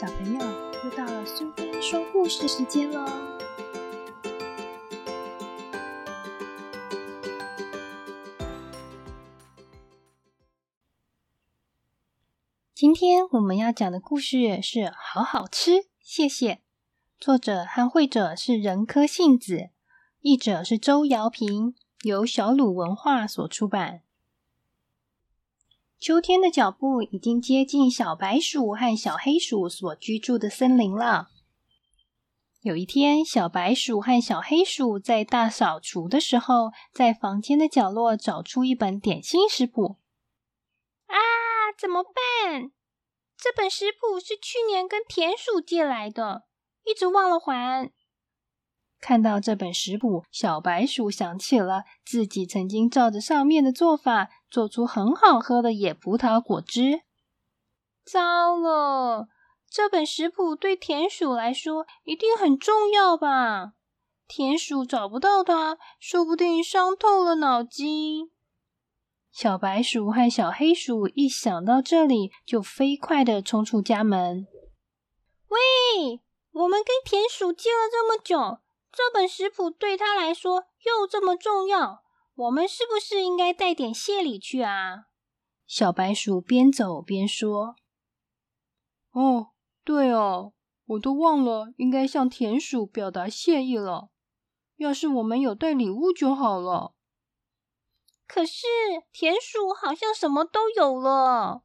[0.00, 0.38] 小朋友，
[0.84, 3.04] 又到了苏菲说故事时间喽！
[12.72, 16.60] 今天我们要讲的故事是《好好吃》，谢谢。
[17.18, 19.70] 作者和绘者是仁科幸子，
[20.20, 21.74] 译者是周瑶平，
[22.04, 24.02] 由小鲁文化所出版。
[26.00, 31.28] 秋天的脚步已经接近小白鼠和小黑鼠所居住的森林了。
[32.62, 39.96] 有一天，小白鼠和小黑鼠在大扫除的时候，在房间的角落找出一本点心食谱。
[41.06, 41.16] 啊，
[41.76, 42.70] 怎么办？
[43.36, 46.44] 这本食谱是去年跟田鼠借来的，
[46.84, 47.90] 一直忘了还。
[49.00, 57.02] 看到这本食谱，小白鼠想起了自己曾经照着上面的做法，做出很好喝的野葡萄果汁。
[58.04, 59.28] 糟了，
[59.70, 63.72] 这本食谱对田鼠来说一定很重要吧？
[64.26, 68.30] 田鼠找不到它，说不定伤透了脑筋。
[69.30, 74.46] 小白鼠和小黑鼠一想到这里，就飞快的冲出家门。
[75.48, 76.20] 喂，
[76.52, 78.58] 我们跟田鼠借了这么久。
[78.90, 82.02] 这本食谱对他来说又这么重要，
[82.38, 85.06] 我们是不是应该带点谢礼去啊？
[85.66, 87.74] 小白鼠边走边说
[89.10, 89.48] ：“哦，
[89.82, 90.52] 对哦，
[90.86, 94.10] 我都忘了应该向田鼠表达谢意了。
[94.76, 96.94] 要是我们有带礼物就好了。
[98.28, 98.66] 可是
[99.10, 101.64] 田鼠好像什么都有了，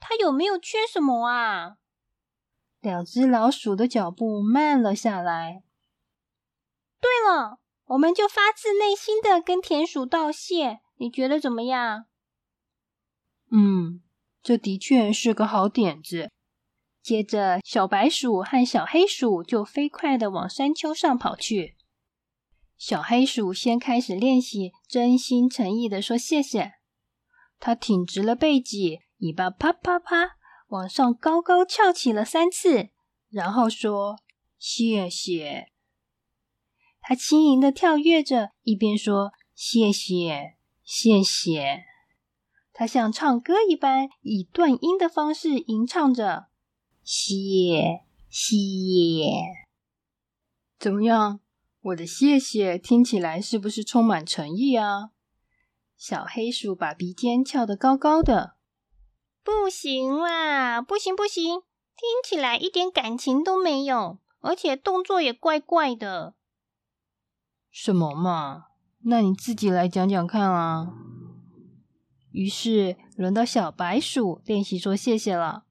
[0.00, 1.76] 它有没有缺什么啊？”
[2.80, 5.62] 两只老鼠的脚步慢了下来。
[7.00, 12.04] 对了，我们就发自内心的跟田鼠道谢，你觉得怎么样？
[13.50, 14.00] 嗯，
[14.42, 16.30] 这的确是个好点子。
[17.02, 21.76] 接着，小白鼠和小黑鼠就飞快的往山丘上跑去。
[22.76, 26.74] 小黑鼠先开始练习真心诚意的说谢谢，
[27.58, 30.36] 它挺直了背脊，尾巴啪啪啪
[30.68, 32.90] 往上高高翘起了三次，
[33.28, 34.20] 然后说
[34.56, 35.69] 谢谢。
[37.10, 40.54] 它轻盈的跳跃着，一边说“谢谢，
[40.84, 41.82] 谢谢”。
[42.72, 46.46] 它像唱歌一般，以断音的方式吟唱着
[47.02, 48.46] “谢谢”。
[50.78, 51.40] 怎么样？
[51.80, 55.10] 我的谢谢听起来是不是充满诚意啊？
[55.96, 58.54] 小黑鼠把鼻尖翘得高高的。
[59.42, 61.42] 不行啦，不行不行，
[61.96, 66.36] 听起来一点感情都没有，而且动作也怪怪的。
[67.70, 68.66] 什么嘛？
[69.04, 70.92] 那你自己来讲讲看啊！
[72.32, 75.64] 于是轮到小白鼠练习说谢谢了。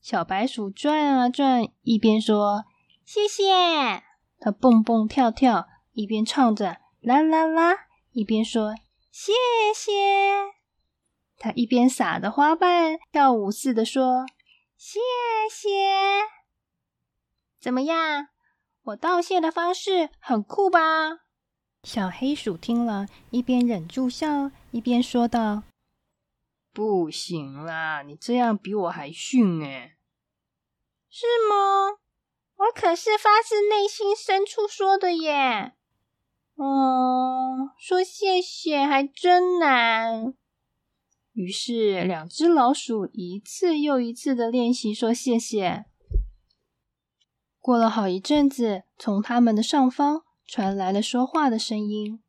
[0.00, 2.64] 小白鼠转啊转，一边说
[3.04, 4.02] 谢谢，
[4.38, 8.74] 它蹦蹦跳跳，一边唱着啦啦啦，一边说
[9.10, 9.32] 谢
[9.74, 9.92] 谢。
[11.38, 14.26] 它一边撒着花瓣，跳舞似的说
[14.76, 15.00] 谢
[15.50, 15.68] 谢。
[17.60, 18.28] 怎么样？
[18.84, 21.20] 我道谢的方式很酷吧？
[21.84, 25.62] 小黑鼠听了一边忍住笑，一边说道
[26.72, 29.96] ：“不行啦，你这样比我还逊哎！
[31.08, 31.98] 是吗？
[32.56, 35.72] 我可是发自内心深处说的耶。
[36.56, 40.34] 嗯，说谢谢还真难。”
[41.32, 45.86] 于是，两只老鼠一次又一次的练习说谢谢。
[47.64, 52.22] 过了好一阵子，从他们的上方传来了说话的声音：“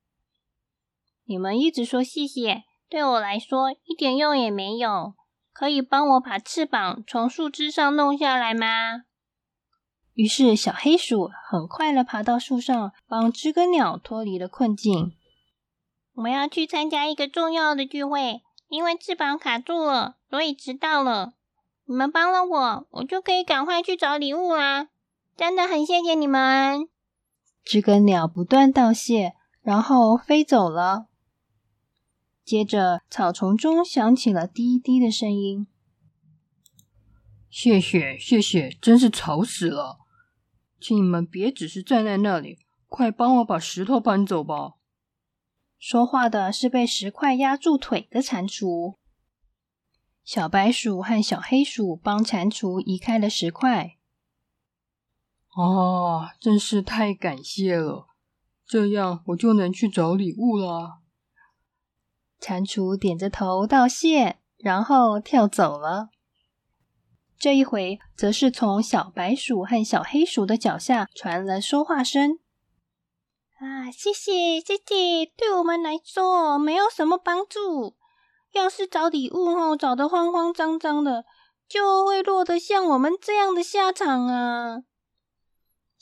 [1.27, 5.13] 你们一直说谢谢，对我来说一点用也没有。
[5.51, 9.03] 可以帮我把翅膀从树枝上弄下来吗？”
[10.15, 15.17] 于是，小黑鼠很快的爬到树上，帮知更鸟脱离了困境。
[16.13, 21.33] 我要去参加一个重要的聚会，因为翅膀卡住了，所以迟到了。
[21.83, 24.87] 你们帮了我，我就可以赶快去找礼物啦。
[25.35, 26.87] 真的很谢谢你们！
[27.63, 31.07] 知更鸟不断道谢，然后飞走了。
[32.45, 35.67] 接着，草丛中响起了滴滴的声音。
[37.49, 39.97] 谢谢，谢谢，真是吵死了！
[40.79, 44.75] 请你们别只是站在那里，快帮我把石头搬走吧。
[45.77, 48.95] 说话的是被石块压住腿的蟾蜍。
[50.23, 53.97] 小白鼠和小黑鼠帮蟾蜍移开了石块。
[55.55, 58.07] 啊，真是太感谢了！
[58.67, 60.99] 这样我就能去找礼物了。
[62.39, 66.09] 蟾蜍点着头道谢，然后跳走了。
[67.37, 72.39] 这一回则是从小白鼠和小黑鼠的脚下传来说话声
[73.59, 77.95] ：“啊，谢谢谢谢，对我们来说没有什么帮助。
[78.53, 81.25] 要是找礼物后找得慌慌张张的，
[81.67, 84.83] 就会落得像我们这样的下场啊！”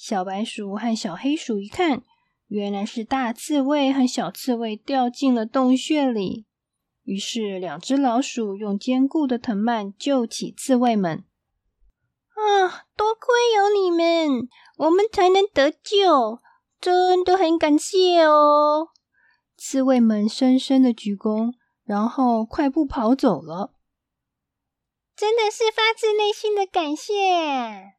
[0.05, 2.03] 小白鼠和小黑鼠一看，
[2.47, 6.45] 原来是大刺猬和小刺猬掉进了洞穴里。
[7.03, 11.23] 于是，两只老鼠用坚固的藤蔓救起刺猬们。
[12.35, 16.41] 啊，多亏有你们，我们才能得救，
[16.81, 18.89] 真的很感谢哦！
[19.55, 21.53] 刺猬们深深的鞠躬，
[21.85, 23.73] 然后快步跑走了。
[25.15, 27.93] 真的是发自内心的感谢。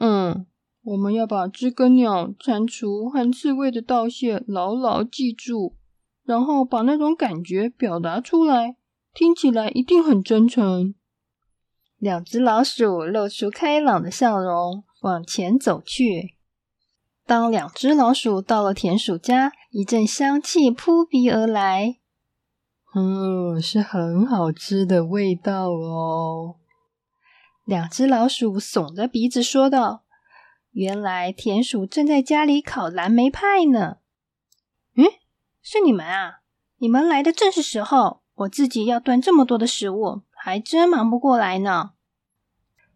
[0.00, 0.46] 嗯，
[0.82, 5.76] 我们要把知更鸟、蟾蜍和刺猬的道谢牢牢记住。
[6.22, 8.76] 然后把那种感觉表达出来，
[9.12, 10.94] 听起来一定很真诚。
[11.98, 16.36] 两只老鼠露出开朗的笑容，往前走去。
[17.26, 21.96] 当两只老鼠到了田鼠家，一阵香气扑鼻而来。
[22.94, 26.56] 嗯，是很好吃的味道哦。
[27.64, 30.04] 两只老鼠耸着鼻子说道
[30.80, 33.98] ：“原来田鼠正在家里烤蓝莓派呢。”
[34.96, 35.04] 嗯。
[35.60, 36.40] 是你们啊！
[36.78, 38.22] 你们来的正是时候。
[38.36, 41.90] 我自己要端这么多的食物，还真忙不过来呢。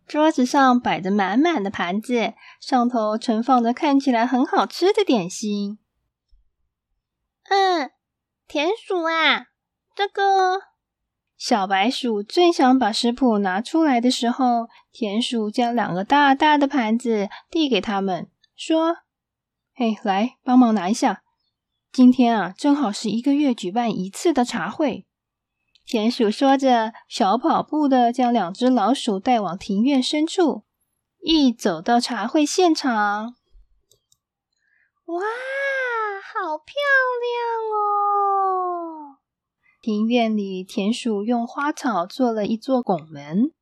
[0.07, 5.79] 桌子上摆着满满的盘子，上头盛放着看起来很好吃的点心。
[7.51, 7.91] 嗯，
[8.49, 9.49] 田鼠啊，
[9.95, 10.63] 这个
[11.37, 18.99] 小白鼠正想把食谱拿出来的时候，田鼠将两个大大的盘子递给他们，说
[19.75, 21.23] ：“嘿，来帮忙拿一下。”
[21.93, 25.07] 今天啊，正好是一个月举办一次的茶会。
[25.87, 30.65] 田鼠说着，小跑步的将两只老鼠带往庭院深处。
[31.21, 33.35] 一走到茶会现场，
[35.07, 35.21] 哇，
[36.23, 36.75] 好漂
[37.23, 37.35] 亮
[37.71, 37.94] 哦！
[39.85, 43.53] 庭院里，田鼠用花草做了一座拱门，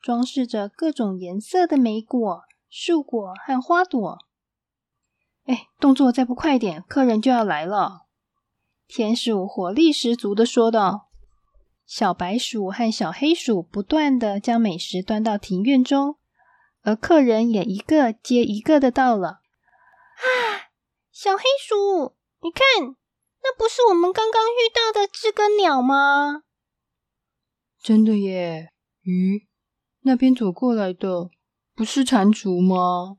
[0.00, 4.18] 装饰着各种颜色的莓果、树果和花朵。
[5.44, 8.06] 哎，动作再不快点，客人就要来了！
[8.88, 11.10] 田鼠活力十足的说道。
[11.84, 16.16] 小白鼠和小黑鼠不断的将美食端到庭院中，
[16.84, 19.28] 而客人也一个接一个的到了。
[19.28, 20.72] 啊，
[21.12, 22.96] 小黑鼠，你看，
[23.46, 26.42] 那不是我们刚刚遇到的知更鸟吗？
[27.80, 28.72] 真的耶！
[29.02, 29.46] 鱼，
[30.00, 31.30] 那边走过来的
[31.72, 33.18] 不是蟾蜍吗？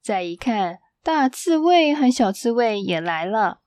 [0.00, 3.62] 再一看，大刺猬和小刺猬也来了。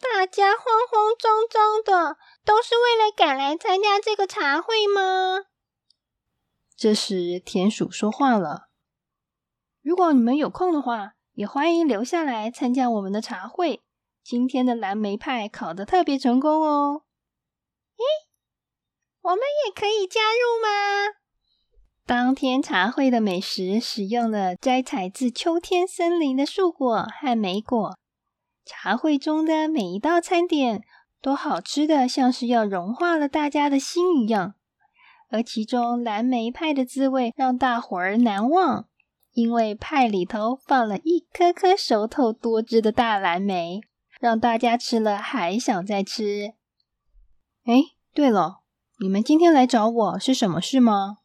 [0.00, 5.44] 大家慌慌张张的，都是为了赶来参加这个茶会吗？
[6.76, 8.68] 这时，田鼠说话了
[9.80, 13.82] ：“如果你们有空的话，也欢迎留下来参加我们的茶会。
[14.24, 17.02] 今天的蓝莓派烤的特别成功哦。”
[17.96, 18.02] 咦，
[19.20, 21.14] 我们也可以加入吗？
[22.06, 27.98] 当天茶会的美食使用了摘采自秋天森林的树果和莓果。
[28.64, 30.82] 茶会中的每一道餐点
[31.20, 34.54] 都好吃的像是要融化了大家的心一样。
[35.28, 38.88] 而其中蓝莓派的滋味让大伙儿难忘，
[39.36, 43.82] 因为派里头放了一颗颗熟透多汁的大蓝莓，
[44.18, 46.54] 让大家吃了还想再吃。
[47.64, 47.74] 哎，
[48.14, 48.62] 对了，
[48.98, 51.18] 你们今天来找我是什么事吗？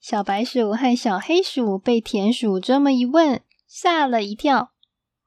[0.00, 4.72] 小白鼠和小黑鼠被田鼠这么一问，吓了一跳。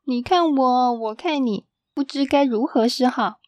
[0.05, 3.39] 你看我，我看你，不知该如何是好。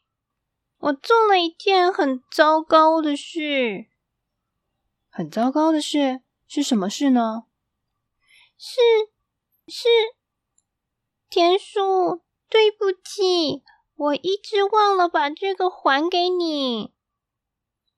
[0.77, 3.87] 我做了一件很糟糕的事。
[5.09, 7.45] 很糟糕的事是什么事呢？
[8.63, 8.79] 是
[9.67, 9.89] 是，
[11.31, 13.63] 田鼠，对不起，
[13.95, 16.93] 我一直忘了把这个还给你。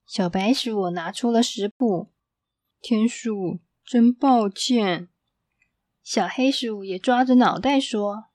[0.05, 2.07] 小白鼠拿出了食谱。
[2.79, 5.09] 田鼠，真抱歉。
[6.01, 8.27] 小黑鼠也抓着脑袋说：“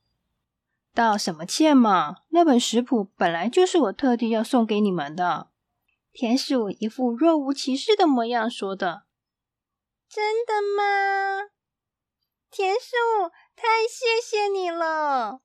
[0.93, 2.17] 道什么歉嘛？
[2.29, 5.49] 那本食谱本来就是我特地要送给你们的。”
[6.13, 9.05] 田鼠一副若无其事的模样说的
[10.07, 11.49] ：“真的吗？
[12.59, 15.39] 田鼠，太谢谢你了！”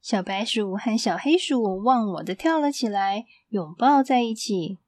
[0.00, 4.78] 小白鼠和小黑鼠忘我的跳了起来，拥抱在一起。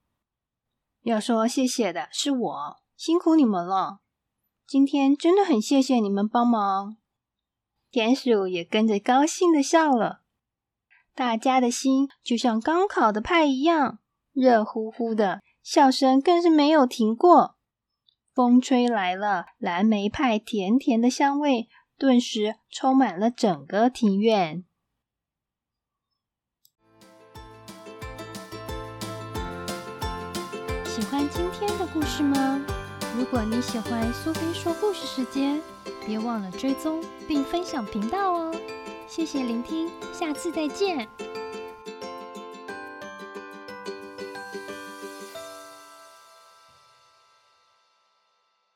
[1.02, 2.76] 要说谢谢的是我。
[2.97, 3.99] 辛苦你们了，
[4.66, 6.97] 今天真的很谢谢你们帮忙。
[7.90, 10.23] 田鼠也跟着高兴的笑了，
[11.14, 13.99] 大家的心就像刚烤的派一样
[14.32, 17.58] 热乎乎的，笑声更是没有停过。
[18.38, 21.66] 风吹来了，蓝莓派甜甜的香味
[21.99, 24.64] 顿时充满了整个庭院。
[30.85, 32.64] 喜欢今天的故事吗？
[33.18, 35.61] 如果你喜欢苏菲说故事时间，
[36.07, 38.54] 别忘了追踪并分享频道哦。
[39.09, 41.09] 谢谢聆听，下次再见。